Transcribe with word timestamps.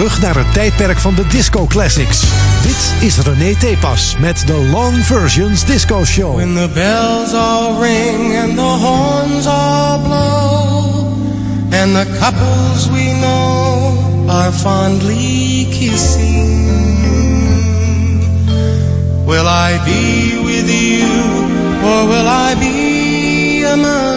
terug 0.00 0.20
naar 0.20 0.36
het 0.36 0.52
tijdperk 0.52 0.98
van 0.98 1.14
de 1.14 1.26
disco 1.26 1.66
classics. 1.66 2.20
Dit 2.62 2.94
is 3.00 3.18
René 3.18 3.54
Tepas 3.56 4.16
met 4.18 4.42
de 4.46 4.68
Long 4.70 5.04
Versions 5.04 5.64
Disco 5.64 6.04
Show. 6.04 6.36
When 6.36 6.54
the 6.54 6.68
bells 6.74 7.32
all 7.32 7.80
ring 7.80 8.36
and 8.36 8.54
the 8.54 8.60
horns 8.60 9.46
all 9.46 9.98
blow 9.98 11.06
and 11.70 11.94
the 11.94 12.06
couples 12.18 12.88
we 12.90 13.12
know 13.20 14.28
are 14.28 14.52
fondly 14.52 15.66
kissing 15.70 16.68
Will 19.26 19.46
I 19.46 19.80
be 19.84 20.40
with 20.44 20.70
you 20.70 21.08
or 21.84 22.06
will 22.06 22.28
I 22.28 22.54
be 22.54 23.64
among 23.72 24.09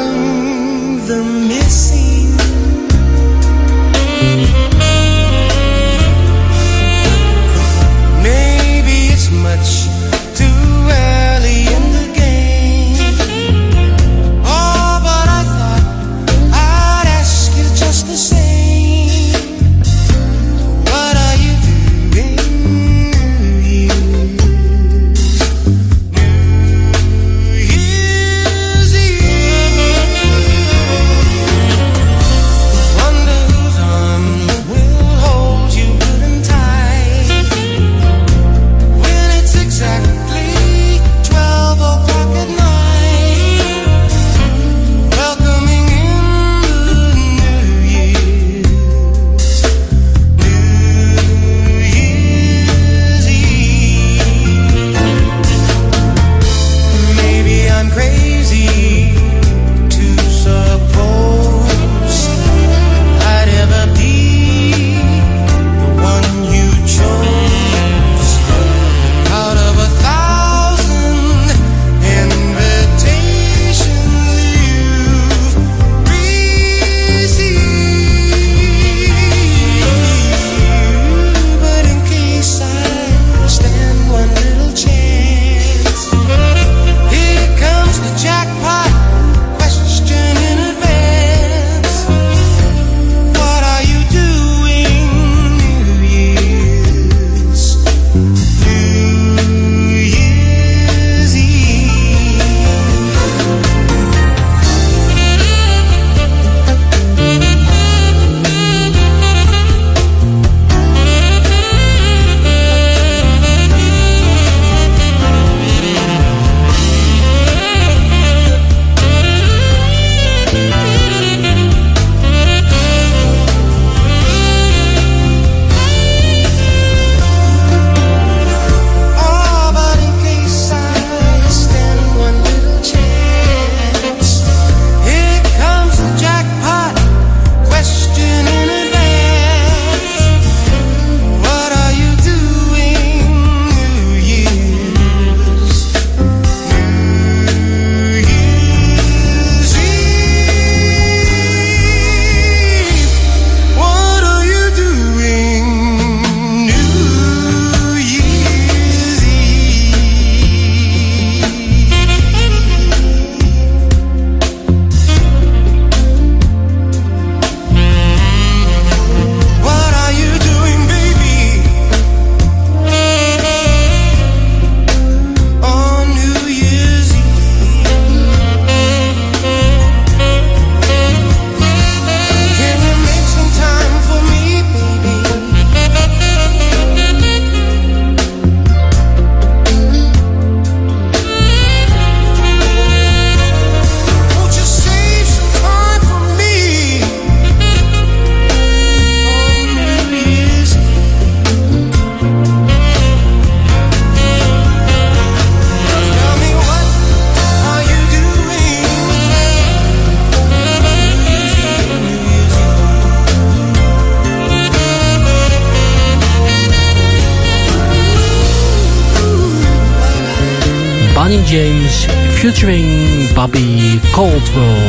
featuring 222.64 223.34
Bobby 223.34 224.00
Caldwell. 224.12 224.80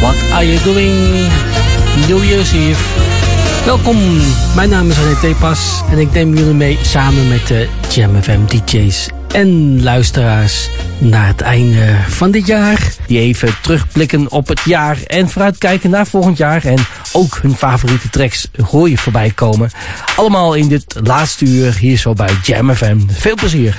What 0.00 0.16
are 0.32 0.44
you 0.44 0.58
doing? 0.62 1.30
New 2.08 2.24
Year's 2.24 2.52
Eve. 2.52 2.82
Welkom, 3.64 3.96
mijn 4.54 4.68
naam 4.68 4.90
is 4.90 4.98
René 4.98 5.20
Tepas 5.20 5.82
en 5.90 5.98
ik 5.98 6.12
neem 6.12 6.34
jullie 6.34 6.54
mee 6.54 6.78
samen 6.82 7.28
met 7.28 7.46
de 7.46 7.68
Jam 7.90 8.22
FM 8.22 8.40
DJ's 8.46 9.08
en 9.28 9.82
luisteraars 9.82 10.70
naar 10.98 11.26
het 11.26 11.40
einde 11.40 11.96
van 12.08 12.30
dit 12.30 12.46
jaar. 12.46 12.92
Die 13.06 13.18
even 13.18 13.54
terugblikken 13.62 14.30
op 14.30 14.48
het 14.48 14.60
jaar 14.64 14.98
en 15.06 15.28
vooruitkijken 15.28 15.90
naar 15.90 16.06
volgend 16.06 16.36
jaar. 16.36 16.64
En 16.64 16.78
ook 17.12 17.38
hun 17.42 17.54
favoriete 17.54 18.10
tracks 18.10 18.48
hoor 18.70 18.90
je 18.90 18.98
voorbij 18.98 19.30
komen. 19.30 19.70
Allemaal 20.16 20.54
in 20.54 20.68
dit 20.68 20.94
laatste 21.02 21.44
uur 21.44 21.76
hier 21.76 21.96
zo 21.96 22.12
bij 22.12 22.36
Jam 22.42 22.74
FM. 22.74 22.98
Veel 23.08 23.34
plezier. 23.34 23.78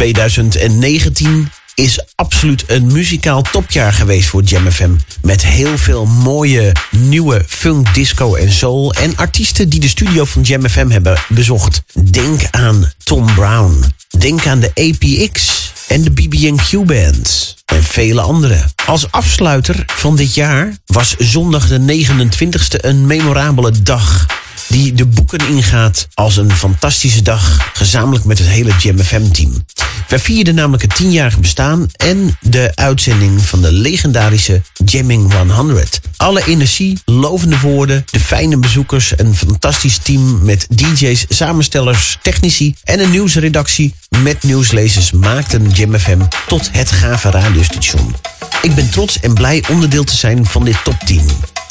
2019 0.00 1.50
is 1.74 2.04
absoluut 2.14 2.64
een 2.66 2.86
muzikaal 2.92 3.42
topjaar 3.42 3.92
geweest 3.92 4.28
voor 4.28 4.42
Jam 4.42 4.70
FM. 4.70 4.90
Met 5.22 5.46
heel 5.46 5.78
veel 5.78 6.06
mooie 6.06 6.72
nieuwe 6.90 7.44
funk, 7.48 7.94
disco 7.94 8.34
en 8.34 8.52
soul. 8.52 8.94
En 8.94 9.16
artiesten 9.16 9.68
die 9.68 9.80
de 9.80 9.88
studio 9.88 10.24
van 10.24 10.42
Jam 10.42 10.68
FM 10.68 10.88
hebben 10.88 11.18
bezocht. 11.28 11.82
Denk 12.10 12.40
aan 12.50 12.92
Tom 13.04 13.34
Brown. 13.34 13.84
Denk 14.18 14.46
aan 14.46 14.60
de 14.60 14.70
APX 14.74 15.72
en 15.88 16.02
de 16.02 16.10
BB&Q 16.10 16.86
Band. 16.86 17.56
en 17.66 17.82
vele 17.82 18.20
andere. 18.20 18.64
Als 18.86 19.10
afsluiter 19.10 19.84
van 19.86 20.16
dit 20.16 20.34
jaar 20.34 20.76
was 20.86 21.14
zondag 21.18 21.68
de 21.68 22.04
29e 22.04 22.84
een 22.84 23.06
memorabele 23.06 23.82
dag 23.82 24.26
die 24.70 24.92
de 24.94 25.06
boeken 25.06 25.48
ingaat 25.48 26.08
als 26.14 26.36
een 26.36 26.52
fantastische 26.52 27.22
dag, 27.22 27.70
gezamenlijk 27.72 28.24
met 28.24 28.38
het 28.38 28.48
hele 28.48 28.72
GMFM-team. 28.72 29.64
Wij 30.08 30.18
vierden 30.18 30.54
namelijk 30.54 30.82
het 30.82 30.94
tienjarige 30.94 31.40
bestaan 31.40 31.88
en 31.96 32.36
de 32.40 32.72
uitzending 32.74 33.42
van 33.42 33.62
de 33.62 33.72
legendarische 33.72 34.62
Jamming 34.84 35.32
100. 35.52 36.00
Alle 36.16 36.46
energie, 36.46 36.98
lovende 37.04 37.60
woorden, 37.60 38.04
de 38.10 38.20
fijne 38.20 38.56
bezoekers, 38.56 39.12
een 39.16 39.34
fantastisch 39.34 39.98
team 39.98 40.44
met 40.44 40.66
DJ's, 40.68 41.24
samenstellers, 41.28 42.18
technici 42.22 42.74
en 42.84 43.00
een 43.00 43.10
nieuwsredactie 43.10 43.94
met 44.22 44.42
nieuwslezers 44.42 45.10
maakten 45.10 45.74
GMFM 45.74 46.20
tot 46.46 46.68
het 46.72 46.90
gave 46.90 47.30
radiostation. 47.30 48.14
Ik 48.62 48.74
ben 48.74 48.90
trots 48.90 49.20
en 49.20 49.34
blij 49.34 49.64
onderdeel 49.68 50.04
te 50.04 50.16
zijn 50.16 50.46
van 50.46 50.64
dit 50.64 50.84
topteam. 50.84 51.24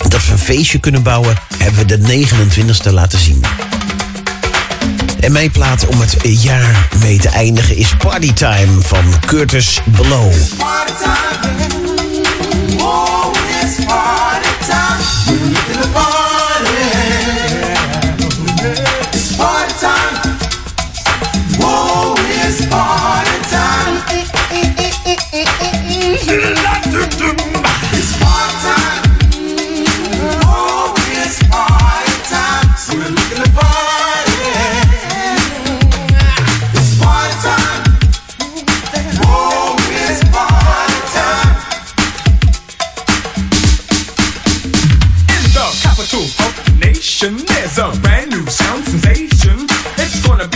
Dat 0.07 0.25
we 0.25 0.31
een 0.31 0.39
feestje 0.39 0.79
kunnen 0.79 1.03
bouwen, 1.03 1.35
hebben 1.57 1.87
we 1.87 1.97
de 1.97 2.25
29e 2.25 2.93
laten 2.93 3.19
zien. 3.19 3.43
En 5.19 5.31
mijn 5.31 5.51
plaat 5.51 5.87
om 5.87 5.99
het 5.99 6.15
jaar 6.23 6.87
mee 6.99 7.19
te 7.19 7.29
eindigen 7.29 7.75
is 7.75 7.95
Party 7.97 8.33
Time 8.33 8.81
van 8.81 9.03
Curtis 9.25 9.79
Blow. 9.91 10.31
Party 10.57 10.93
time. 11.03 11.59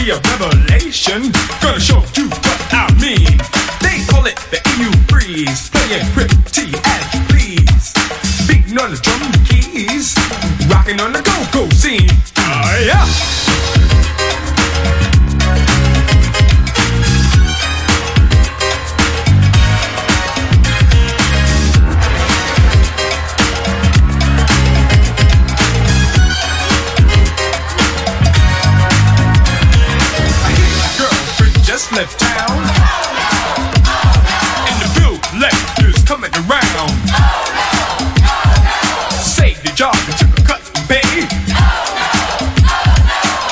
Be 0.03 0.11
a 0.11 0.15
revelation. 0.15 1.31
Gonna 1.61 1.79
show 1.79 2.03
you 2.15 2.27
what 2.27 2.73
I 2.73 2.91
mean. 2.99 3.37
They 3.79 4.03
call 4.07 4.25
it 4.25 4.35
the 4.51 4.59
EU 4.75 4.91
breeze. 5.07 5.69
Playing 5.69 6.05
pretty 6.11 6.75
as 6.83 7.13
you 7.13 7.21
please. 7.29 7.93
Beating 8.47 8.77
on 8.79 8.91
the 8.91 8.99
drum 9.01 9.31
keys. 9.45 10.15
Rocking 10.67 10.99
on 10.99 11.13
the 11.13 11.21
go-go 11.21 11.69
scene. 11.69 12.09
Oh 12.37 12.83
yeah. 12.85 13.52
Left 31.95 32.19
town. 32.19 32.57
And 34.65 34.77
the 34.81 34.89
bill 34.99 35.17
collector's 35.29 36.01
coming 36.03 36.33
around. 36.33 36.89
Say 39.21 39.53
the 39.61 39.71
job 39.75 39.95
and 40.07 40.17
took 40.17 40.39
a 40.39 40.41
cut 40.41 40.61
and 40.73 40.89
pay. 40.89 41.19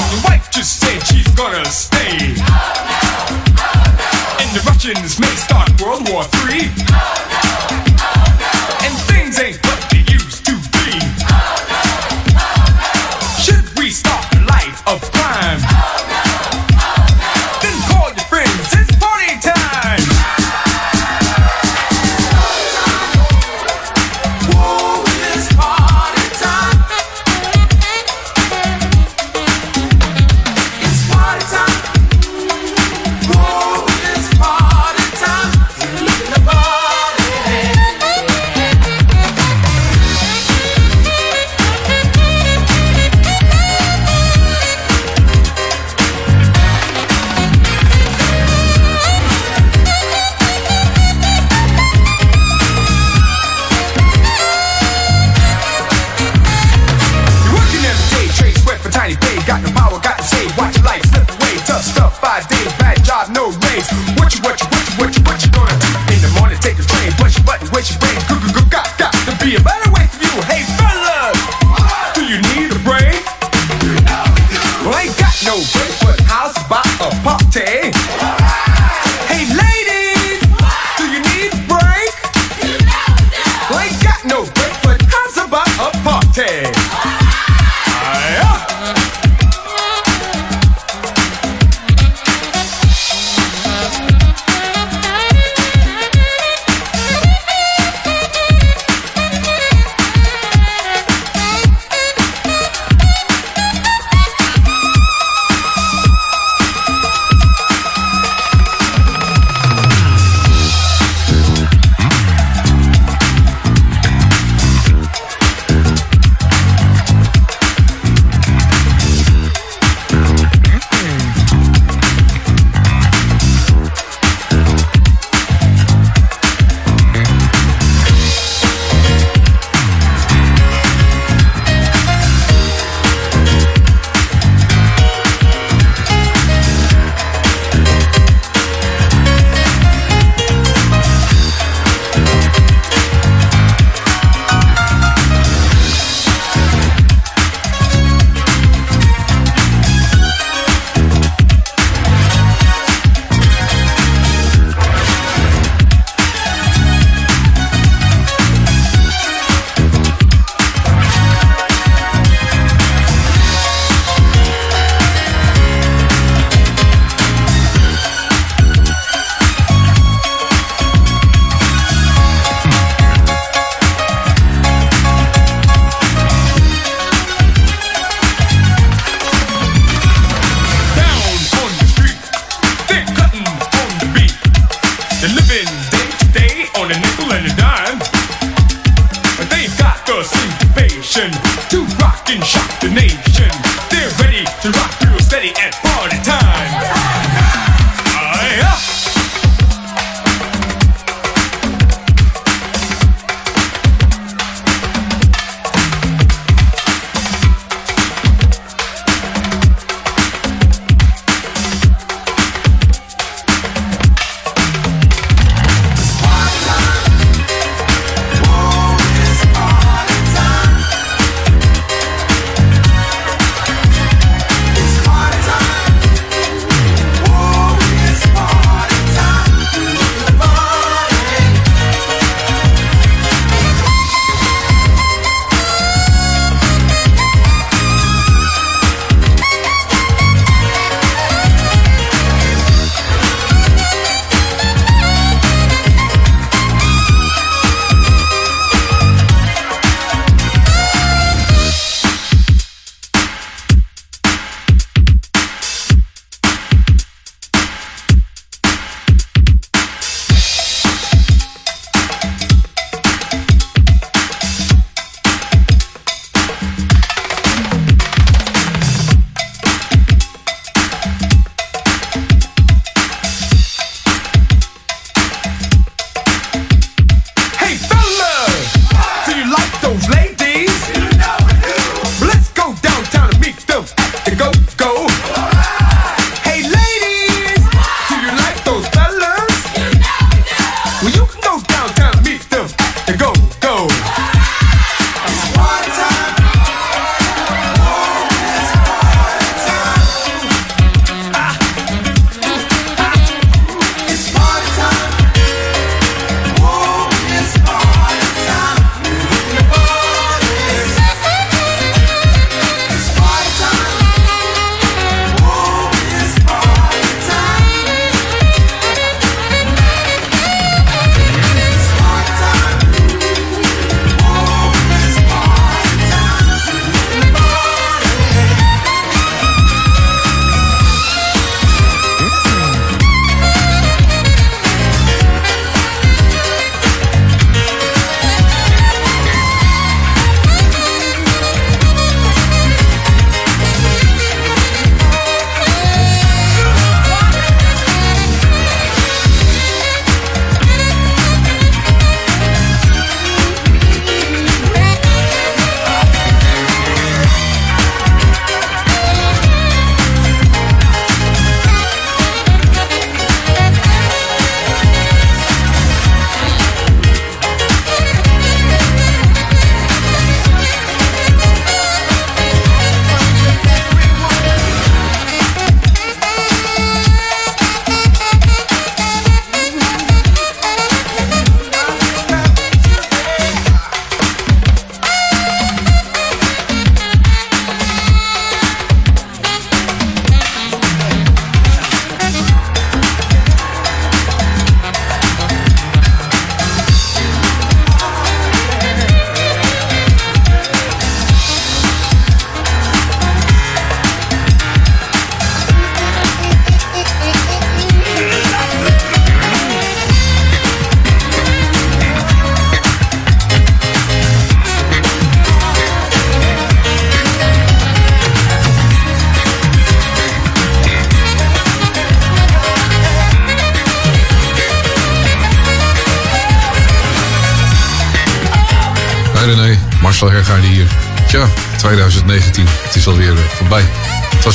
Your 0.10 0.22
wife 0.24 0.50
just 0.50 0.80
said 0.80 1.06
she's 1.06 1.28
gonna 1.36 1.66
stay. 1.66 2.34
And 4.42 4.50
the 4.56 4.64
Russians 4.66 5.20
may 5.20 5.36
start 5.36 5.70
World 5.80 6.10
War 6.10 6.24
Three. 6.24 7.51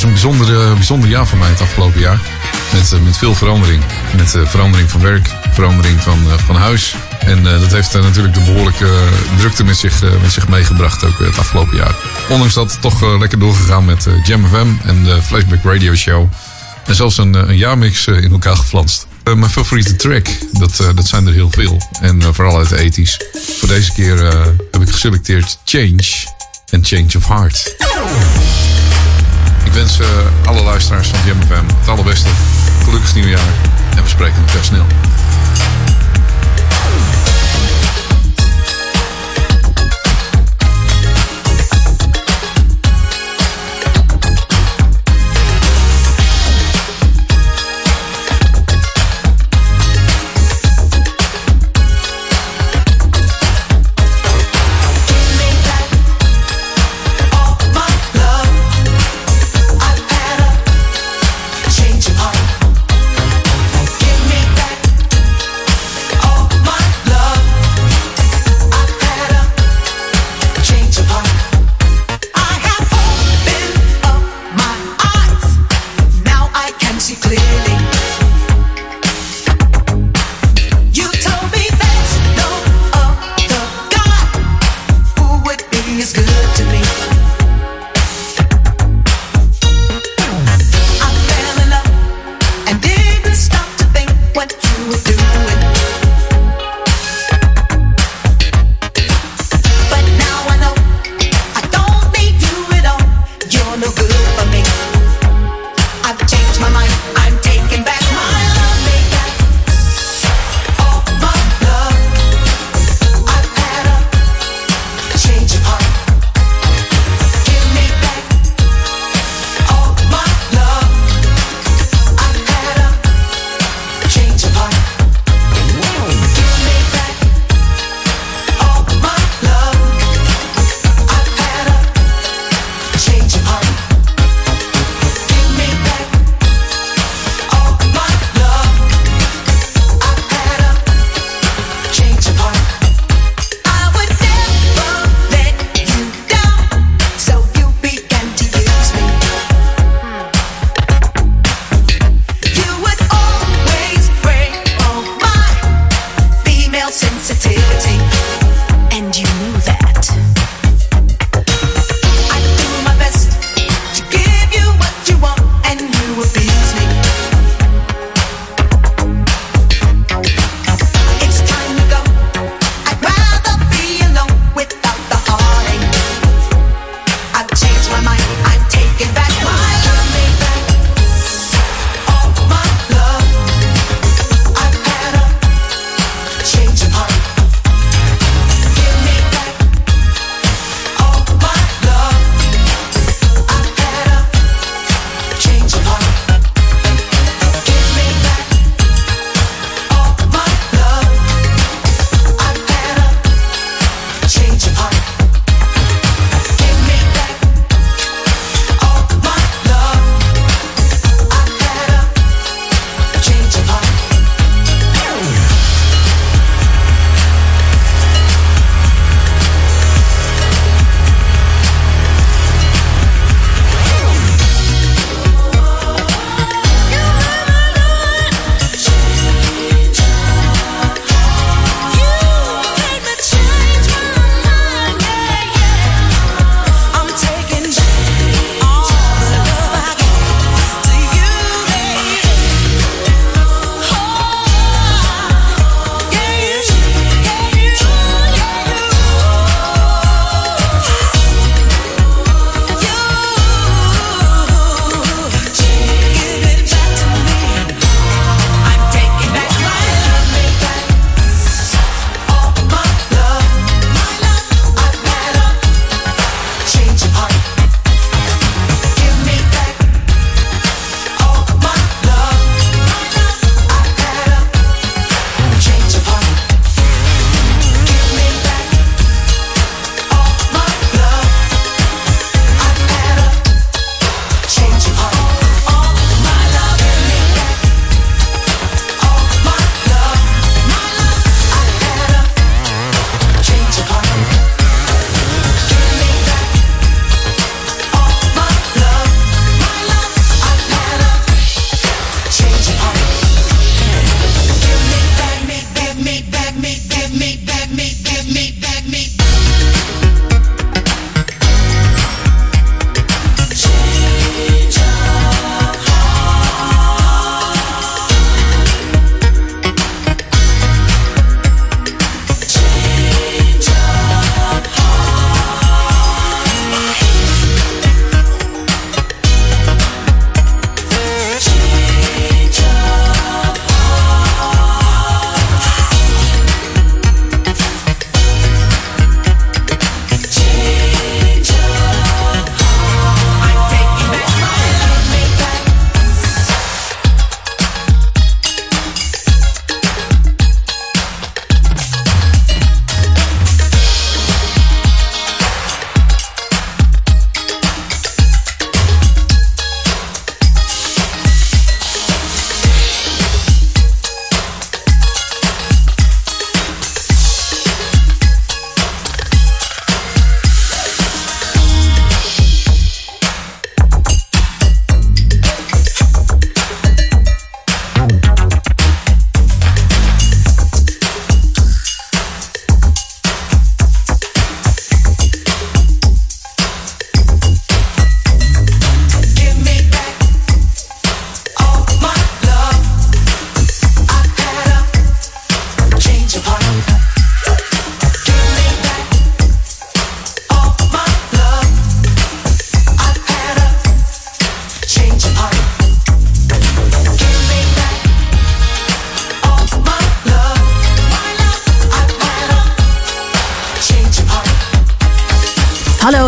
Een 0.07 0.13
bijzonder, 0.13 0.73
bijzonder 0.73 1.09
jaar 1.09 1.27
voor 1.27 1.37
mij 1.37 1.49
het 1.49 1.61
afgelopen 1.61 1.99
jaar. 1.99 2.19
Met, 2.73 2.93
eh, 2.93 2.99
met 2.99 3.17
veel 3.17 3.35
verandering. 3.35 3.83
Met 4.15 4.35
eh, 4.35 4.45
verandering 4.45 4.91
van 4.91 5.01
werk, 5.01 5.29
verandering 5.51 6.01
van, 6.01 6.19
eh, 6.27 6.37
van 6.37 6.55
huis. 6.55 6.95
En 7.19 7.43
dat 7.43 7.71
heeft 7.71 7.93
natuurlijk 7.93 8.33
de 8.33 8.39
behoorlijke 8.39 8.89
drukte 9.37 9.63
met 9.63 9.77
zich, 9.77 10.01
met 10.21 10.31
zich 10.31 10.47
meegebracht 10.47 11.03
ook 11.05 11.19
het 11.19 11.37
afgelopen 11.37 11.77
jaar. 11.77 11.95
Ondanks 12.29 12.53
dat 12.53 12.77
toch 12.81 13.19
lekker 13.19 13.39
doorgegaan 13.39 13.85
met 13.85 14.07
Jam 14.23 14.47
FM 14.47 14.67
en 14.83 15.03
de 15.03 15.21
Flashback 15.21 15.63
Radio 15.63 15.95
Show. 15.95 16.31
En 16.85 16.95
zelfs 16.95 17.17
een, 17.17 17.33
een 17.33 17.57
jaarmix 17.57 18.07
in 18.07 18.31
elkaar 18.31 18.55
geflanst. 18.55 19.07
Mijn 19.23 19.49
favoriete 19.49 19.95
track, 19.95 20.27
dat, 20.51 20.77
dat 20.95 21.07
zijn 21.07 21.27
er 21.27 21.33
heel 21.33 21.51
veel. 21.51 21.81
En 22.01 22.33
vooral 22.33 22.57
uit 22.57 22.69
de 22.69 23.05
80s. 23.05 23.39
Voor 23.59 23.67
deze 23.67 23.93
keer 23.93 24.23
heb 24.71 24.81
ik 24.81 24.89
geselecteerd 24.89 25.57
Change 25.63 26.03
en 26.69 26.85
Change 26.85 27.17
of 27.17 27.27
Heart. 27.27 27.75
Ik 29.67 29.73
wens 29.73 29.99
eh, 29.99 30.07
alle 30.45 30.61
luisteraars 30.63 31.09
van 31.09 31.19
Jam 31.25 31.41
FM 31.41 31.75
het 31.79 31.87
allerbeste. 31.87 32.29
Gelukkig 32.83 33.15
nieuwjaar. 33.15 33.53
En 33.95 34.03
we 34.03 34.09
spreken 34.09 34.37
elkaar 34.47 34.63
snel. 34.63 34.85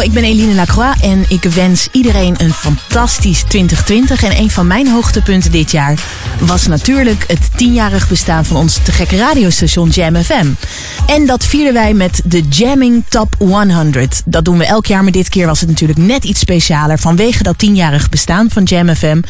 Ik 0.09 0.15
ben 0.15 0.23
Eline 0.23 0.53
Lacroix 0.53 1.01
en 1.01 1.25
ik 1.27 1.43
wens 1.43 1.87
iedereen 1.91 2.35
een 2.37 2.53
fantastisch 2.53 3.43
2020. 3.43 4.23
En 4.23 4.37
een 4.37 4.49
van 4.49 4.67
mijn 4.67 4.87
hoogtepunten 4.87 5.51
dit 5.51 5.71
jaar 5.71 5.99
was 6.39 6.67
natuurlijk 6.67 7.23
het 7.27 7.57
tienjarig 7.57 8.09
bestaan 8.09 8.45
van 8.45 8.57
ons 8.57 8.79
te 8.83 8.91
gekke 8.91 9.17
radiostation 9.17 9.89
Jam 9.89 10.15
FM. 10.15 10.47
En 11.09 11.25
dat 11.25 11.45
vierden 11.45 11.73
wij 11.73 11.93
met 11.93 12.21
de 12.25 12.41
Jamming 12.41 13.03
Top 13.07 13.35
100. 13.37 14.21
Dat 14.25 14.45
doen 14.45 14.57
we 14.57 14.65
elk 14.65 14.85
jaar, 14.85 15.03
maar 15.03 15.11
dit 15.11 15.29
keer 15.29 15.45
was 15.45 15.59
het 15.59 15.69
natuurlijk 15.69 15.99
net 15.99 16.23
iets 16.23 16.39
specialer 16.39 16.99
vanwege 16.99 17.43
dat 17.43 17.57
tienjarig 17.57 18.09
bestaan 18.09 18.49
van 18.49 18.63
Jam 18.63 18.95
FM. 18.95 19.21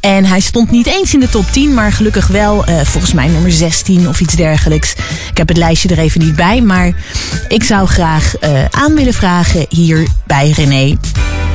En 0.00 0.24
hij 0.24 0.40
stond 0.40 0.70
niet 0.70 0.86
eens 0.86 1.14
in 1.14 1.20
de 1.20 1.28
top 1.28 1.44
10, 1.50 1.74
maar 1.74 1.92
gelukkig 1.92 2.26
wel 2.26 2.68
uh, 2.68 2.80
volgens 2.80 3.12
mij 3.12 3.28
nummer 3.28 3.52
16 3.52 4.08
of 4.08 4.20
iets 4.20 4.34
dergelijks. 4.34 4.92
Ik 5.30 5.36
heb 5.36 5.48
het 5.48 5.56
lijstje 5.56 5.88
er 5.88 5.98
even 5.98 6.20
niet 6.20 6.36
bij, 6.36 6.60
maar 6.60 6.92
ik 7.48 7.64
zou 7.64 7.86
graag 7.86 8.34
uh, 8.40 8.64
aan 8.70 8.94
willen 8.94 9.14
vragen 9.14 9.66
hier 9.68 10.06
bij 10.26 10.50
René. 10.50 10.96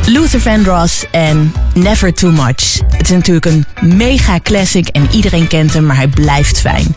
Luther 0.06 0.42
Vandross 0.42 1.06
en 1.12 1.54
Never 1.74 2.14
Too 2.14 2.32
Much. 2.32 2.80
Het 2.98 3.02
is 3.02 3.10
natuurlijk 3.10 3.46
een 3.46 3.66
mega 3.82 4.40
classic 4.44 4.88
en 4.88 5.08
iedereen 5.12 5.48
kent 5.48 5.74
hem, 5.74 5.86
maar 5.86 5.96
hij 5.96 6.08
blijft 6.08 6.60
fijn. 6.60 6.96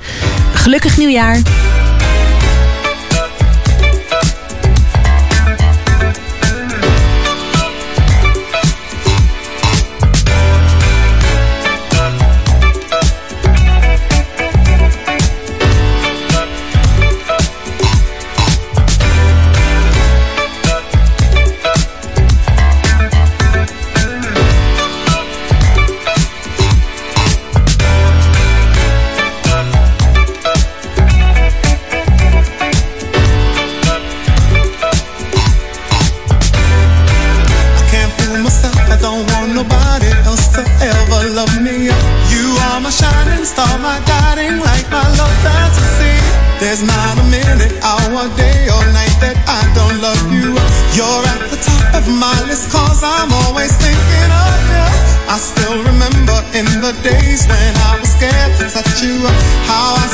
Gelukkig 0.52 0.96
nieuwjaar! 0.96 1.42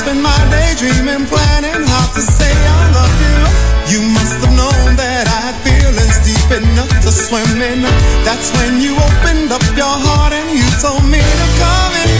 Spent 0.00 0.22
my 0.22 0.40
day 0.48 0.72
dreaming, 0.78 1.26
planning 1.26 1.84
how 1.84 2.06
to 2.14 2.22
say 2.22 2.48
I 2.48 2.82
love 2.96 3.16
you. 3.20 3.40
You 3.92 4.00
must 4.16 4.40
have 4.40 4.56
known 4.56 4.96
that 4.96 5.28
I 5.28 5.38
had 5.44 5.56
feelings 5.60 6.16
deep 6.24 6.48
enough 6.56 6.88
to 7.04 7.12
swim 7.12 7.60
in. 7.60 7.84
That's 8.24 8.48
when 8.56 8.80
you 8.80 8.96
opened 8.96 9.52
up 9.52 9.60
your 9.76 9.92
heart 9.92 10.32
and 10.32 10.48
you 10.56 10.64
told 10.80 11.04
me 11.04 11.20
to 11.20 11.46
come 11.60 11.92
in. 12.00 12.19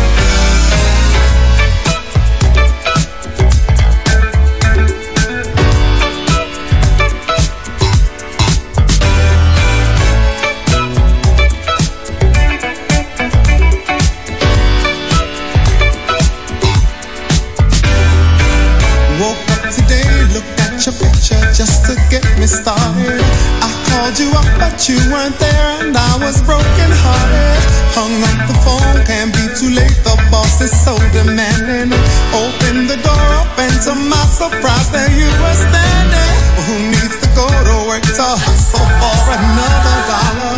Called 24.11 24.19
you 24.19 24.31
up, 24.31 24.59
but 24.59 24.89
you 24.89 24.97
weren't 25.11 25.37
there, 25.39 25.85
and 25.85 25.95
I 25.95 26.17
was 26.17 26.41
broken 26.41 26.91
hearted. 26.91 27.63
Hung 27.95 28.11
up 28.23 28.47
the 28.47 28.57
phone, 28.63 29.05
can't 29.05 29.33
be 29.33 29.47
too 29.55 29.73
late. 29.73 29.95
The 30.03 30.15
boss 30.31 30.61
is 30.61 30.71
so 30.71 30.95
demanding. 31.13 31.91
Open 32.33 32.87
the 32.87 32.97
door 33.03 33.27
up, 33.39 33.57
and 33.59 33.81
to 33.83 33.95
my 33.95 34.25
surprise, 34.25 34.91
there 34.91 35.11
you 35.11 35.27
were 35.27 35.55
standing. 35.55 36.40
Who 36.65 36.75
needs 36.91 37.17
to 37.23 37.27
go 37.35 37.47
to 37.47 37.75
work 37.87 38.03
to 38.03 38.27
hustle 38.45 38.87
for 38.99 39.21
another 39.35 39.97
dollar? 40.11 40.55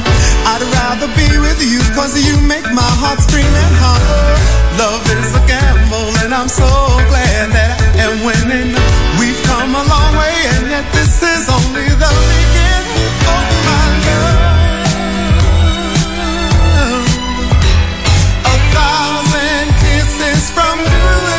I'd 0.51 0.61
rather 0.61 1.09
be 1.15 1.29
with 1.39 1.61
you, 1.63 1.79
cause 1.95 2.13
you 2.19 2.35
make 2.41 2.65
my 2.73 2.91
heart 3.01 3.19
scream 3.21 3.45
and 3.45 3.75
holler. 3.81 4.35
Love 4.77 5.05
is 5.05 5.31
a 5.35 5.43
gamble, 5.47 6.09
and 6.25 6.33
I'm 6.33 6.49
so 6.49 6.67
glad 7.09 7.53
that 7.53 7.77
I 7.77 8.09
am 8.09 8.25
winning. 8.25 8.73
We've 9.19 9.41
come 9.45 9.75
a 9.75 9.83
long 9.85 10.13
way, 10.17 10.35
and 10.57 10.65
yet 10.69 10.85
this 10.93 11.21
is 11.21 11.47
only 11.47 11.87
the 11.87 12.13
beginning 12.29 13.13
of 13.29 13.45
my 13.69 13.85
love. 14.05 14.41
A 18.49 18.55
thousand 18.73 19.65
kisses 19.81 20.49
from 20.51 20.77
you. 20.81 21.32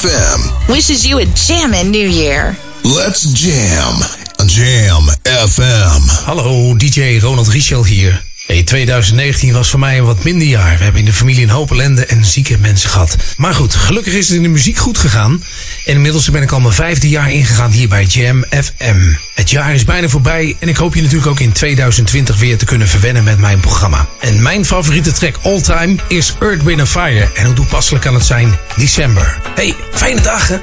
FM. 0.00 0.68
Wishes 0.68 1.06
you 1.06 1.18
a 1.18 1.24
jammin' 1.24 1.90
new 1.90 2.06
year. 2.06 2.54
Let's 2.84 3.22
jam. 3.32 3.94
Jam 4.46 5.08
FM. 5.24 6.02
Hallo, 6.26 6.74
DJ 6.76 7.18
Ronald 7.22 7.48
Richel 7.48 7.82
hier. 7.82 8.20
Hey, 8.46 8.62
2019 8.62 9.52
was 9.52 9.70
voor 9.70 9.78
mij 9.80 9.98
een 9.98 10.04
wat 10.04 10.24
minder 10.24 10.46
jaar. 10.48 10.76
We 10.76 10.82
hebben 10.82 11.00
in 11.00 11.06
de 11.06 11.12
familie 11.12 11.42
een 11.42 11.50
hoop 11.50 11.70
ellende 11.70 12.06
en 12.06 12.24
zieke 12.24 12.58
mensen 12.58 12.90
gehad. 12.90 13.16
Maar 13.36 13.54
goed, 13.54 13.74
gelukkig 13.74 14.12
is 14.12 14.26
het 14.26 14.36
in 14.36 14.42
de 14.42 14.48
muziek 14.48 14.76
goed 14.76 14.98
gegaan. 14.98 15.42
En 15.84 15.94
inmiddels 15.94 16.30
ben 16.30 16.42
ik 16.42 16.52
al 16.52 16.60
mijn 16.60 16.74
vijfde 16.74 17.08
jaar 17.08 17.32
ingegaan 17.32 17.70
hier 17.70 17.88
bij 17.88 18.04
Jam 18.04 18.44
FM. 18.50 19.12
Het 19.34 19.50
jaar 19.50 19.74
is 19.74 19.84
bijna 19.84 20.08
voorbij 20.08 20.56
en 20.60 20.68
ik 20.68 20.76
hoop 20.76 20.94
je 20.94 21.02
natuurlijk 21.02 21.30
ook 21.30 21.40
in 21.40 21.52
2020 21.52 22.38
weer 22.38 22.58
te 22.58 22.64
kunnen 22.64 22.88
verwennen 22.88 23.24
met 23.24 23.38
mijn 23.38 23.60
programma. 23.60 24.08
En 24.20 24.42
mijn 24.42 24.64
favoriete 24.64 25.12
track 25.12 25.36
all 25.42 25.60
time 25.60 25.96
is 26.08 26.34
Earth, 26.40 26.62
Wind 26.62 26.88
Fire. 26.88 27.30
En 27.34 27.44
hoe 27.44 27.54
toepasselijk 27.54 28.04
kan 28.04 28.14
het 28.14 28.24
zijn? 28.24 28.58
December. 28.76 29.38
Hey, 29.54 29.74
fijne 29.92 30.20
dagen. 30.20 30.62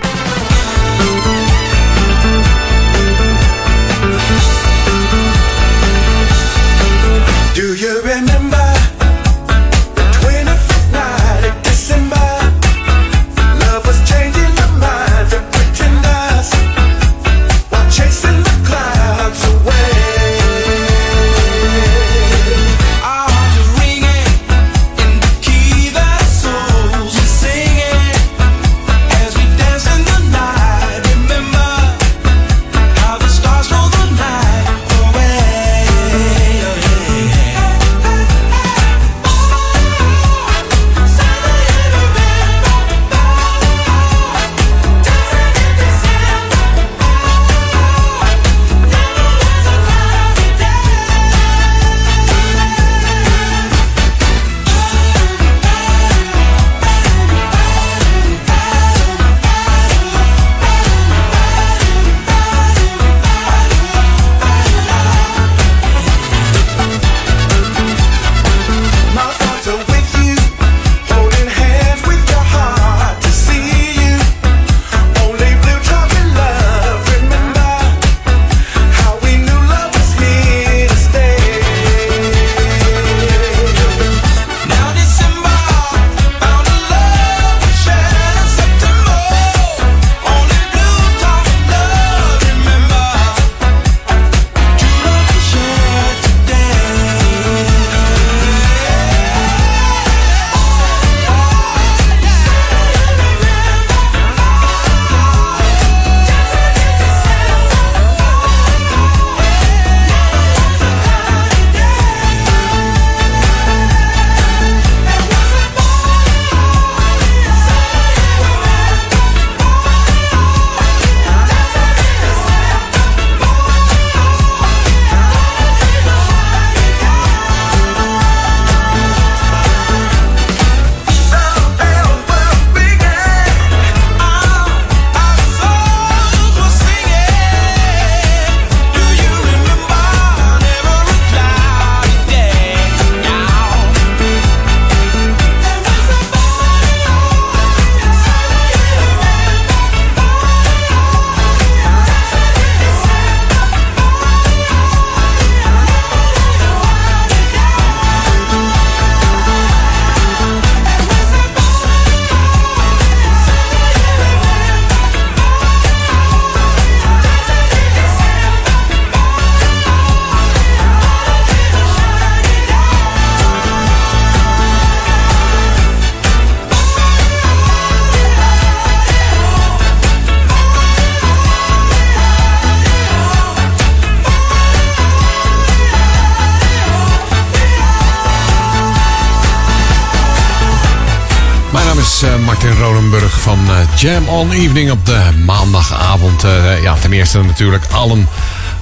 Eh, 192.23 192.45
Martin 192.45 192.71
Rodenburg 192.71 193.41
van 193.41 193.59
eh, 193.67 193.99
Jam 193.99 194.27
On 194.27 194.51
Evening 194.51 194.91
op 194.91 195.05
de 195.05 195.21
maandagavond. 195.45 196.43
Eh, 196.43 196.83
ja, 196.83 196.95
ten 196.95 197.13
eerste 197.13 197.43
natuurlijk 197.43 197.86
allen 197.91 198.27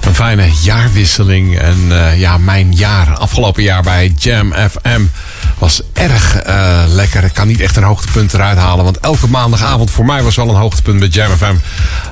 een 0.00 0.14
fijne 0.14 0.50
jaarwisseling. 0.62 1.58
En 1.58 1.78
ja, 2.16 2.38
mijn 2.38 2.72
jaar, 2.72 3.16
afgelopen 3.16 3.62
jaar 3.62 3.82
bij 3.82 4.12
Jam 4.18 4.52
FM 4.52 5.02
was 5.58 5.82
erg 5.92 6.42
lekker. 6.86 7.24
Ik 7.24 7.32
kan 7.32 7.46
niet 7.46 7.60
echt 7.60 7.76
een 7.76 7.82
hoogtepunt 7.82 8.34
eruit 8.34 8.58
halen. 8.58 8.84
Want 8.84 8.98
elke 8.98 9.28
maandagavond 9.28 9.90
voor 9.90 10.04
mij 10.04 10.22
was 10.22 10.36
wel 10.36 10.48
een 10.48 10.54
hoogtepunt 10.54 10.98
bij 10.98 11.08
Jam 11.08 11.36
FM. 11.36 11.54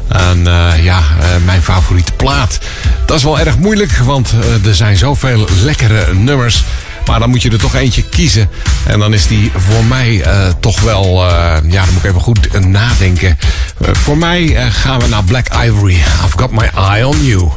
En 0.09 0.45
ja, 0.83 1.03
mijn 1.45 1.62
favoriete 1.62 2.12
plaat. 2.12 2.59
Dat 3.07 3.16
is 3.16 3.25
wel 3.25 3.38
erg 3.38 3.59
moeilijk, 3.59 3.97
want 3.97 4.35
er 4.64 4.75
zijn 4.75 4.97
zoveel 4.97 5.49
lekkere 5.62 6.14
nummers. 6.14 6.64
Maar 7.11 7.20
dan 7.20 7.31
moet 7.31 7.42
je 7.42 7.51
er 7.51 7.59
toch 7.59 7.75
eentje 7.75 8.03
kiezen. 8.03 8.51
En 8.87 8.99
dan 8.99 9.14
is 9.14 9.27
die 9.27 9.51
voor 9.57 9.85
mij 9.85 10.23
eh, 10.23 10.49
toch 10.61 10.81
wel... 10.81 11.05
eh, 11.05 11.57
ja, 11.70 11.85
dan 11.85 11.94
moet 11.94 12.05
ik 12.05 12.11
even 12.11 12.20
goed 12.20 12.61
nadenken. 12.66 13.38
Eh, 13.81 13.88
voor 13.92 14.18
mij 14.18 14.70
gaan 14.70 15.01
we 15.01 15.07
naar 15.09 15.25
Black 15.25 15.46
Ivory. 15.64 15.94
I've 15.94 16.38
got 16.38 16.51
my 16.51 16.70
eye 16.75 17.07
on 17.07 17.25
you. 17.25 17.51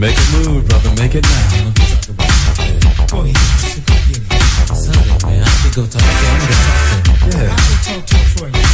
Make 0.00 0.16
a 0.16 0.48
move, 0.48 0.66
brother. 0.66 0.90
Make 0.96 1.14
it 1.14 1.24
now. 1.24 1.72
Ahead. 3.12 3.36
Sunday, 4.74 5.18
man. 5.26 5.44
I 5.44 5.48
should 5.60 5.74
go 5.74 5.84
talk 5.84 6.00
to 6.00 6.06
her. 6.06 6.30
I'm 6.30 6.40
gonna 6.40 7.04
talk 7.04 7.18
to 7.20 7.36
her. 7.36 7.44
Yeah. 7.44 7.52
I 7.52 7.60
can 7.60 7.78
talk 7.84 8.06
to 8.06 8.16
her 8.16 8.28
for 8.34 8.46
you. 8.48 8.64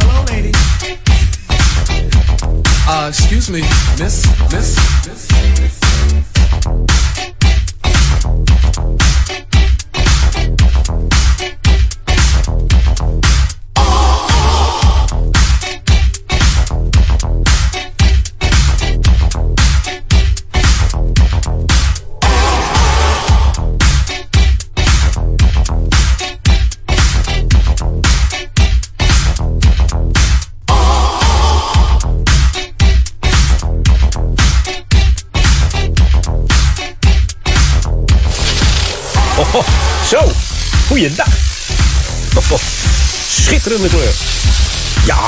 Hello, 0.00 0.24
lady. 0.28 0.52
Uh, 2.86 3.08
excuse 3.08 3.48
me, 3.48 3.62
miss, 3.98 4.26
miss, 4.52 4.76
miss. 5.06 5.23
Рынок 43.66 43.92
ВС. 43.92 44.33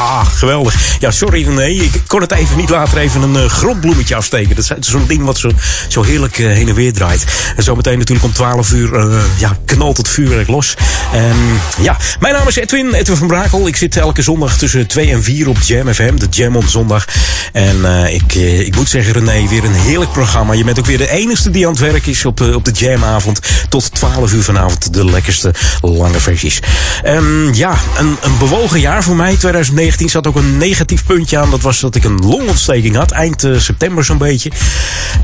Ja, 0.06 0.24
geweldig. 0.24 0.96
Ja, 1.00 1.10
sorry 1.10 1.44
René, 1.44 1.66
ik 1.66 2.02
kon 2.06 2.20
het 2.20 2.32
even 2.32 2.56
niet 2.56 2.68
later 2.68 2.98
even 2.98 3.22
een 3.22 3.34
uh, 3.34 3.50
grondbloemetje 3.50 4.14
afsteken. 4.14 4.56
Dat 4.56 4.76
is 4.78 4.88
zo'n 4.88 5.06
ding 5.06 5.24
wat 5.24 5.38
zo, 5.38 5.50
zo 5.88 6.02
heerlijk 6.02 6.38
uh, 6.38 6.52
heen 6.52 6.68
en 6.68 6.74
weer 6.74 6.92
draait. 6.92 7.24
En 7.56 7.62
zometeen 7.62 7.98
natuurlijk 7.98 8.26
om 8.26 8.32
12 8.32 8.72
uur 8.72 8.92
uh, 8.92 9.22
ja, 9.38 9.56
knalt 9.64 9.96
het 9.96 10.08
vuurwerk 10.08 10.48
los. 10.48 10.74
Um, 11.14 11.60
ja, 11.80 11.96
mijn 12.20 12.34
naam 12.34 12.48
is 12.48 12.56
Edwin, 12.56 12.94
Edwin 12.94 13.16
van 13.16 13.26
Brakel. 13.26 13.66
Ik 13.66 13.76
zit 13.76 13.96
elke 13.96 14.22
zondag 14.22 14.58
tussen 14.58 14.86
2 14.86 15.10
en 15.10 15.22
4 15.22 15.48
op 15.48 15.58
Jam 15.60 15.94
FM, 15.94 16.16
de 16.16 16.26
Jam 16.30 16.56
on 16.56 16.68
zondag. 16.68 17.04
En 17.52 17.84
ik, 18.12 18.34
ik 18.34 18.76
moet 18.76 18.88
zeggen 18.88 19.12
René, 19.12 19.48
weer 19.48 19.64
een 19.64 19.74
heerlijk 19.74 20.12
programma. 20.12 20.52
Je 20.52 20.64
bent 20.64 20.78
ook 20.78 20.86
weer 20.86 20.98
de 20.98 21.10
enige 21.10 21.50
die 21.50 21.66
aan 21.66 21.72
het 21.72 21.80
werk 21.80 22.06
is 22.06 22.24
op, 22.24 22.40
op 22.40 22.64
de 22.64 22.70
Jamavond. 22.70 23.40
Tot 23.68 23.94
12 23.94 24.32
uur 24.32 24.42
vanavond 24.42 24.92
de 24.92 25.04
lekkerste 25.04 25.54
lange 25.80 26.20
versies. 26.20 26.60
Um, 27.06 27.54
ja, 27.54 27.78
een, 27.98 28.16
een 28.22 28.38
bewogen 28.38 28.80
jaar 28.80 29.02
voor 29.02 29.16
mij, 29.16 29.36
2000 29.36 29.76
2019 29.96 30.08
zat 30.08 30.26
ook 30.26 30.36
een 30.36 30.58
negatief 30.58 31.04
puntje 31.04 31.38
aan. 31.38 31.50
Dat 31.50 31.62
was 31.62 31.80
dat 31.80 31.94
ik 31.94 32.04
een 32.04 32.18
longontsteking 32.18 32.96
had. 32.96 33.10
Eind 33.10 33.44
uh, 33.44 33.58
september 33.58 34.04
zo'n 34.04 34.18
beetje. 34.18 34.50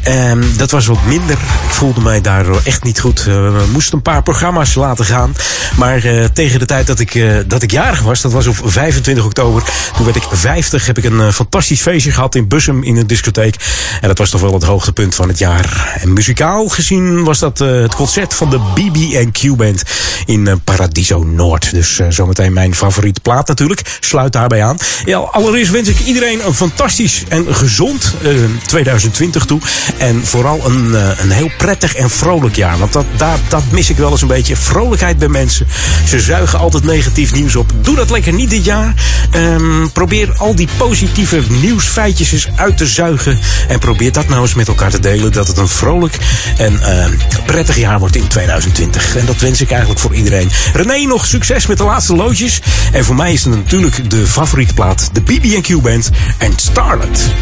Um, 0.08 0.56
dat 0.56 0.70
was 0.70 0.86
wat 0.86 1.04
minder. 1.06 1.38
Ik 1.64 1.70
voelde 1.70 2.00
mij 2.00 2.20
daar 2.20 2.46
echt 2.64 2.84
niet 2.84 3.00
goed. 3.00 3.18
Uh, 3.20 3.34
we 3.34 3.64
moesten 3.72 3.96
een 3.96 4.02
paar 4.02 4.22
programma's 4.22 4.74
laten 4.74 5.04
gaan. 5.04 5.34
Maar 5.76 6.04
uh, 6.04 6.24
tegen 6.24 6.58
de 6.58 6.66
tijd 6.66 6.86
dat 6.86 7.00
ik, 7.00 7.24
dat 7.46 7.62
ik 7.62 7.70
jarig 7.70 8.00
was, 8.00 8.20
dat 8.20 8.32
was 8.32 8.46
op 8.46 8.56
25 8.64 9.24
oktober. 9.24 9.62
Toen 9.96 10.04
werd 10.04 10.16
ik 10.16 10.22
50. 10.32 10.86
Heb 10.86 10.98
ik 10.98 11.04
een 11.04 11.32
fantastisch 11.32 11.82
feestje 11.82 12.12
gehad 12.12 12.34
in 12.34 12.48
Bussum 12.48 12.82
in 12.82 12.96
een 12.96 13.06
discotheek. 13.06 13.56
En 14.00 14.08
dat 14.08 14.18
was 14.18 14.30
toch 14.30 14.40
wel 14.40 14.52
het 14.52 14.62
hoogtepunt 14.62 15.14
van 15.14 15.28
het 15.28 15.38
jaar. 15.38 15.98
En 16.00 16.12
muzikaal 16.12 16.68
gezien 16.68 17.24
was 17.24 17.38
dat 17.38 17.58
het 17.58 17.94
concert 17.94 18.34
van 18.34 18.50
de 18.50 18.58
BB&Q 18.74 19.56
Band 19.56 19.82
in 20.24 20.60
Paradiso 20.64 21.24
Noord. 21.24 21.70
Dus 21.70 22.00
zometeen 22.08 22.52
mijn 22.52 22.74
favoriete 22.74 23.20
plaat 23.20 23.48
natuurlijk. 23.48 23.96
Sluit 24.00 24.32
daarbij 24.32 24.61
Ja, 25.04 25.18
allereerst 25.18 25.70
wens 25.70 25.88
ik 25.88 26.00
iedereen 26.00 26.46
een 26.46 26.54
fantastisch 26.54 27.24
en 27.28 27.54
gezond 27.54 28.14
uh, 28.22 28.30
2020 28.66 29.44
toe. 29.44 29.60
En 29.98 30.26
vooral 30.26 30.66
een, 30.66 30.86
uh, 30.86 31.08
een 31.18 31.30
heel 31.30 31.50
prettig 31.58 31.94
en 31.94 32.10
vrolijk 32.10 32.56
jaar. 32.56 32.78
Want 32.78 32.92
dat, 32.92 33.04
dat, 33.16 33.38
dat 33.48 33.62
mis 33.70 33.90
ik 33.90 33.96
wel 33.96 34.10
eens 34.10 34.22
een 34.22 34.28
beetje. 34.28 34.56
Vrolijkheid 34.56 35.18
bij 35.18 35.28
mensen. 35.28 35.66
Ze 36.06 36.20
zuigen 36.20 36.58
altijd 36.58 36.84
negatief 36.84 37.32
nieuws 37.34 37.56
op. 37.56 37.72
Doe 37.80 37.96
dat 37.96 38.10
lekker 38.10 38.32
niet 38.32 38.50
dit 38.50 38.64
jaar. 38.64 38.94
Um, 39.36 39.92
probeer 39.92 40.34
al 40.36 40.54
die 40.54 40.68
positieve 40.76 41.42
nieuwsfeitjes 41.48 42.32
eens 42.32 42.48
uit 42.54 42.76
te 42.76 42.86
zuigen. 42.86 43.38
En 43.68 43.78
probeer 43.78 44.12
dat 44.12 44.28
nou 44.28 44.42
eens 44.42 44.54
met 44.54 44.68
elkaar 44.68 44.90
te 44.90 45.00
delen. 45.00 45.32
Dat 45.32 45.48
het 45.48 45.58
een 45.58 45.68
vrolijk 45.68 46.18
en 46.56 46.72
uh, 46.72 47.04
prettig 47.46 47.76
jaar 47.76 47.98
wordt 47.98 48.16
in 48.16 48.26
2020. 48.26 49.16
En 49.16 49.26
dat 49.26 49.38
wens 49.38 49.60
ik 49.60 49.70
eigenlijk 49.70 50.00
voor 50.00 50.14
iedereen. 50.14 50.50
René, 50.72 51.06
nog 51.06 51.26
succes 51.26 51.66
met 51.66 51.78
de 51.78 51.84
laatste 51.84 52.14
loodjes. 52.14 52.60
En 52.92 53.04
voor 53.04 53.14
mij 53.14 53.32
is 53.32 53.44
het 53.44 53.54
natuurlijk 53.54 54.10
de 54.10 54.26
favoriete 54.26 54.50
plaat, 54.74 55.10
de 55.14 55.20
BB&Q 55.20 55.80
Band 55.80 56.10
en 56.38 56.52
Starlet. 56.56 57.32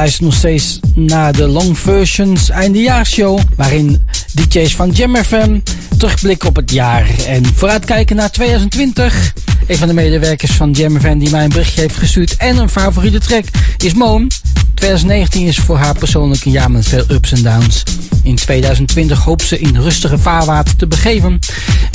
Luistert 0.00 0.24
nog 0.24 0.34
steeds 0.34 0.80
naar 0.94 1.32
de 1.32 1.46
Long 1.46 1.78
Versions 1.78 2.50
eindejaarshow, 2.50 3.40
waarin 3.56 4.06
DJ's 4.34 4.76
van 4.76 4.90
Jam 4.90 5.16
FM 5.16 5.58
terugblikken 5.96 6.48
op 6.48 6.56
het 6.56 6.70
jaar 6.70 7.08
en 7.26 7.46
vooruitkijken 7.54 8.16
naar 8.16 8.30
2020. 8.30 9.32
Een 9.66 9.76
van 9.76 9.88
de 9.88 9.94
medewerkers 9.94 10.52
van 10.52 10.70
Jam 10.70 11.18
die 11.18 11.30
mij 11.30 11.44
een 11.44 11.48
berichtje 11.48 11.80
heeft 11.80 11.96
gestuurd 11.96 12.36
en 12.36 12.56
een 12.56 12.68
favoriete 12.68 13.18
track 13.18 13.44
is 13.76 13.94
Moon. 13.94 14.30
2019 14.74 15.46
is 15.46 15.58
voor 15.58 15.76
haar 15.76 15.98
persoonlijk 15.98 16.44
een 16.44 16.52
jaar 16.52 16.70
met 16.70 16.88
veel 16.88 17.04
ups 17.08 17.32
en 17.32 17.42
downs. 17.42 17.82
In 18.22 18.34
2020 18.34 19.24
hoopt 19.24 19.42
ze 19.42 19.58
in 19.58 19.76
rustige 19.76 20.18
vaarwater 20.18 20.76
te 20.76 20.86
begeven. 20.86 21.38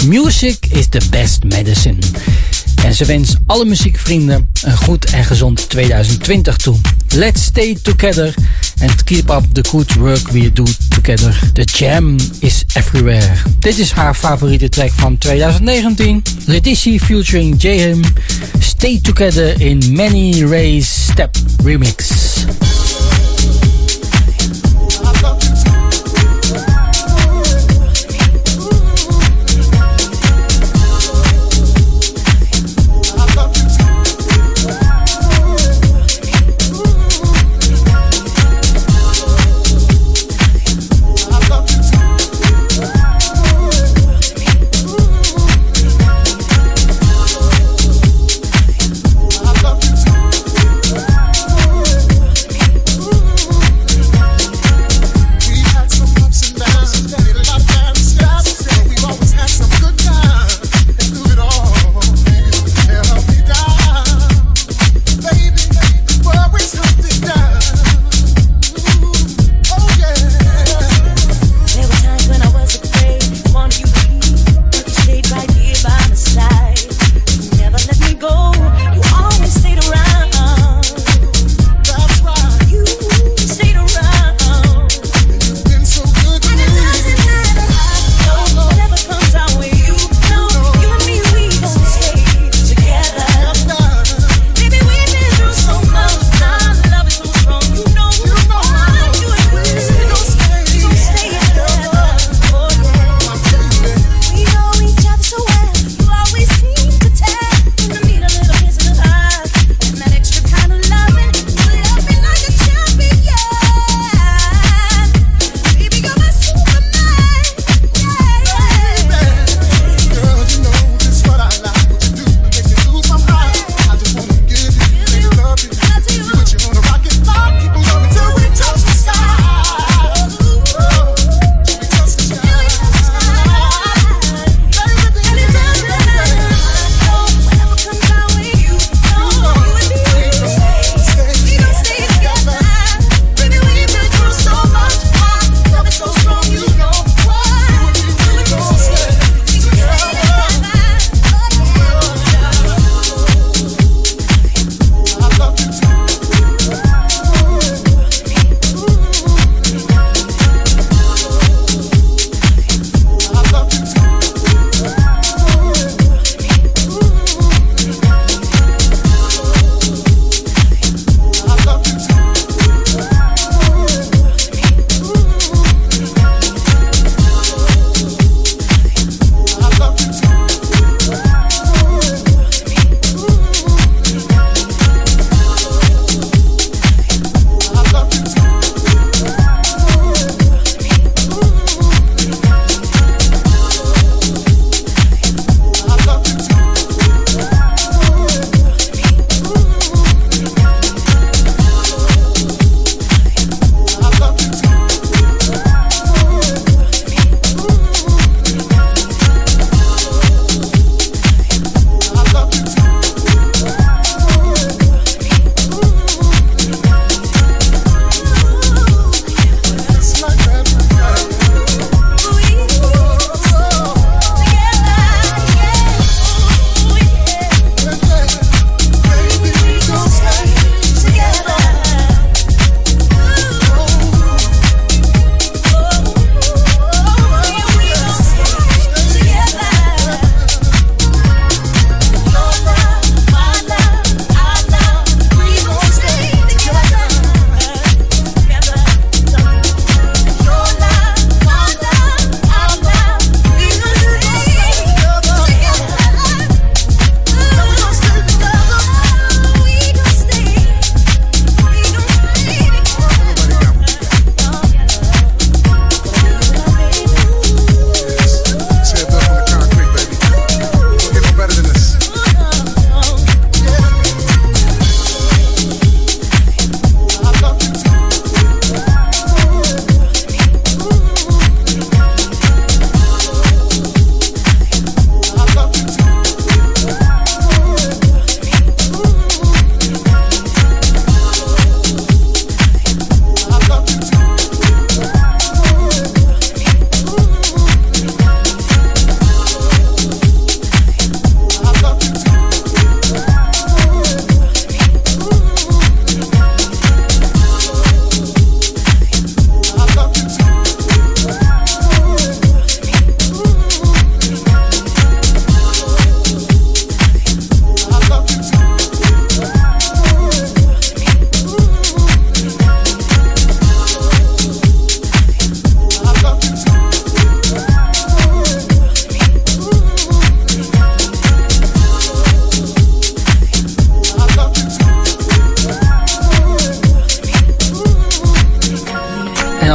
Music 0.08 0.66
is 0.70 0.88
the 0.88 1.02
best 1.10 1.44
medicine. 1.44 1.98
En 2.86 2.96
ze 2.96 3.06
wenst 3.06 3.38
alle 3.46 3.66
muziekvrienden 3.66 4.50
een 4.64 4.78
goed 4.78 5.06
en 5.06 5.26
gezond 5.26 5.70
2020 5.70 6.58
toe. 6.58 6.78
Let's 7.08 7.44
stay 7.44 7.78
together 7.82 8.34
and 8.82 9.04
keep 9.04 9.30
up 9.30 9.44
the 9.52 9.64
good 9.70 9.94
work 9.94 10.28
we 10.32 10.52
do 10.54 10.64
together. 10.90 11.40
The 11.54 11.64
jam 11.64 12.16
is 12.40 12.64
everywhere. 12.74 13.32
Dit 13.60 13.80
is 13.80 13.92
haar 13.92 14.16
favoriete 14.16 14.70
track 14.70 14.92
van 14.92 15.18
2019. 15.18 16.24
Letitia 16.46 17.00
featuring 17.00 17.62
Jam. 17.62 18.02
Stay 18.60 19.00
together 19.02 19.62
in 19.62 19.84
Many 19.92 20.44
Rays 20.44 21.08
Step 21.12 21.36
Remix. 21.64 22.08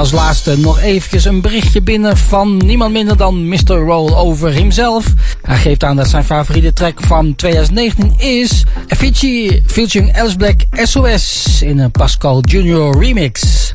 als 0.00 0.12
laatste 0.12 0.58
nog 0.58 0.80
eventjes 0.80 1.24
een 1.24 1.40
berichtje 1.40 1.82
binnen 1.82 2.16
van 2.16 2.56
niemand 2.56 2.92
minder 2.92 3.16
dan 3.16 3.48
Mr. 3.48 3.74
Roll 3.74 4.12
Over 4.12 4.54
hemzelf. 4.54 5.06
Hij 5.42 5.56
geeft 5.56 5.84
aan 5.84 5.96
dat 5.96 6.08
zijn 6.08 6.24
favoriete 6.24 6.72
track 6.72 7.00
van 7.00 7.34
2019 7.34 8.14
is 8.18 8.64
Avicii 8.88 9.62
featuring 9.66 10.16
Alice 10.18 10.36
Black 10.36 10.60
SOS 10.72 11.62
in 11.62 11.78
een 11.78 11.90
Pascal 11.90 12.40
Junior 12.40 12.98
remix. 13.02 13.69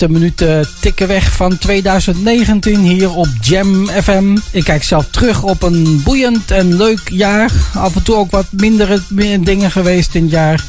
Laatste 0.00 0.18
minuten 0.20 0.68
tikken 0.80 1.08
weg 1.08 1.32
van 1.32 1.58
2019 1.58 2.80
hier 2.80 3.10
op 3.10 3.28
Jam 3.40 3.86
FM. 3.86 4.36
Ik 4.50 4.64
kijk 4.64 4.84
zelf 4.84 5.06
terug 5.10 5.42
op 5.42 5.62
een 5.62 6.02
boeiend 6.04 6.50
en 6.50 6.76
leuk 6.76 7.08
jaar. 7.08 7.50
Af 7.74 7.94
en 7.94 8.02
toe 8.02 8.16
ook 8.16 8.30
wat 8.30 8.46
mindere 8.50 9.00
dingen 9.40 9.70
geweest 9.70 10.14
in 10.14 10.22
het 10.22 10.30
jaar. 10.30 10.64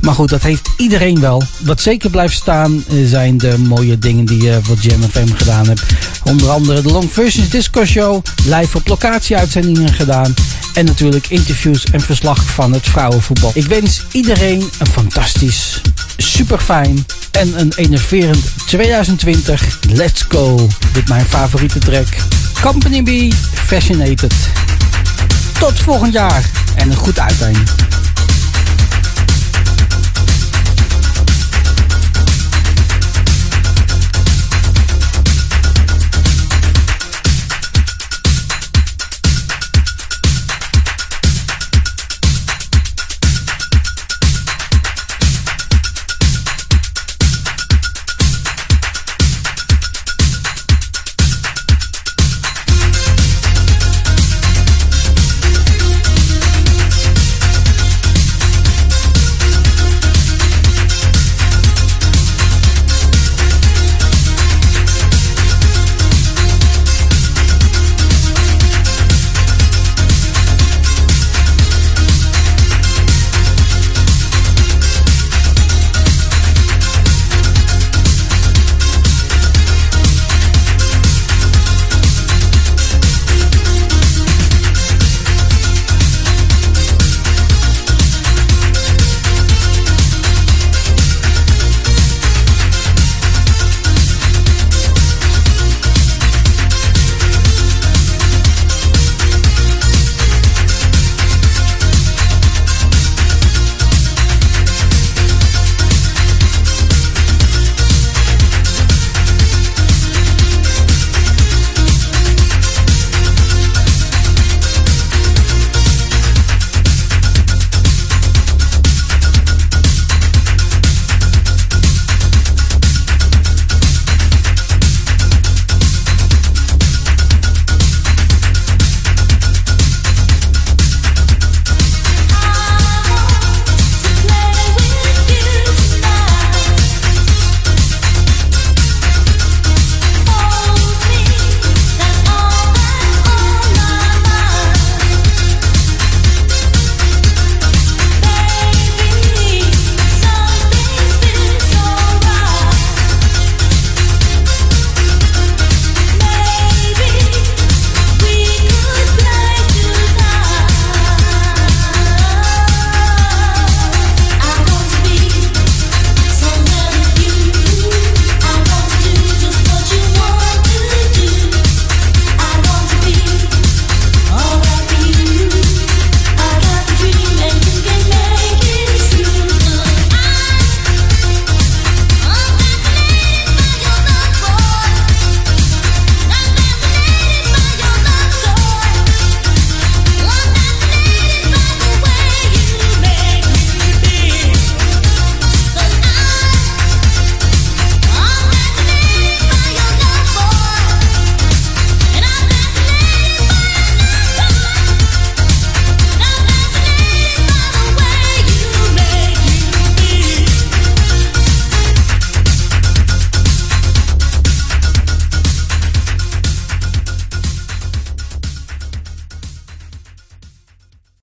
Maar 0.00 0.14
goed, 0.14 0.28
dat 0.28 0.42
heeft 0.42 0.70
iedereen 0.76 1.20
wel. 1.20 1.42
Wat 1.64 1.80
zeker 1.80 2.10
blijft 2.10 2.34
staan 2.34 2.84
eh, 2.88 2.94
zijn 3.04 3.38
de 3.38 3.58
mooie 3.58 3.98
dingen 3.98 4.24
die 4.24 4.42
je 4.42 4.58
voor 4.62 4.76
Jam 4.80 5.02
FM 5.02 5.32
gedaan 5.34 5.66
hebt. 5.66 5.82
Onder 6.24 6.50
andere 6.50 6.82
de 6.82 6.88
Long 6.88 7.12
Versions 7.12 7.48
Disco 7.48 7.84
Show. 7.84 8.24
Live 8.44 8.76
op 8.76 8.86
locatie 8.86 9.36
uitzendingen 9.36 9.92
gedaan. 9.92 10.34
En 10.74 10.84
natuurlijk 10.84 11.26
interviews 11.28 11.84
en 11.84 12.00
verslag 12.00 12.44
van 12.44 12.72
het 12.72 12.86
vrouwenvoetbal. 12.86 13.50
Ik 13.54 13.66
wens 13.66 14.02
iedereen 14.12 14.70
een 14.78 14.86
fantastisch, 14.86 15.80
super 16.16 16.58
fijn 16.58 17.04
en 17.32 17.60
een 17.60 17.72
enerverend 17.76 18.66
2020. 18.66 19.78
Let's 19.88 20.24
go. 20.28 20.68
Dit 20.92 21.08
mijn 21.08 21.24
favoriete 21.24 21.78
track. 21.78 22.06
Company 22.60 23.02
B, 23.02 23.34
Fascinated. 23.54 24.34
Tot 25.58 25.80
volgend 25.80 26.12
jaar 26.12 26.50
en 26.74 26.90
een 26.90 26.96
goed 26.96 27.18
uiteinde. 27.18 27.60